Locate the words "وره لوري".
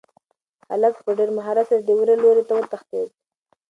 1.99-2.43